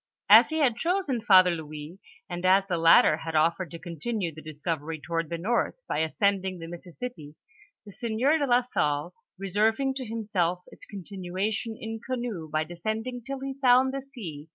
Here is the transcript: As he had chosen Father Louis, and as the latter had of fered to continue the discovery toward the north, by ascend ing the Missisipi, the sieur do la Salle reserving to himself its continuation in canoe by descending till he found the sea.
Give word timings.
As 0.31 0.49
he 0.49 0.57
had 0.57 0.77
chosen 0.77 1.21
Father 1.21 1.51
Louis, 1.51 1.99
and 2.27 2.43
as 2.43 2.65
the 2.65 2.79
latter 2.79 3.17
had 3.17 3.35
of 3.35 3.53
fered 3.55 3.69
to 3.69 3.77
continue 3.77 4.33
the 4.33 4.41
discovery 4.41 4.99
toward 4.99 5.29
the 5.29 5.37
north, 5.37 5.75
by 5.87 5.99
ascend 5.99 6.43
ing 6.43 6.57
the 6.57 6.65
Missisipi, 6.65 7.35
the 7.85 7.91
sieur 7.91 8.39
do 8.39 8.47
la 8.47 8.61
Salle 8.63 9.13
reserving 9.37 9.93
to 9.93 10.03
himself 10.05 10.63
its 10.71 10.87
continuation 10.87 11.77
in 11.79 11.99
canoe 12.03 12.49
by 12.49 12.63
descending 12.63 13.21
till 13.23 13.41
he 13.41 13.53
found 13.61 13.93
the 13.93 14.01
sea. 14.01 14.47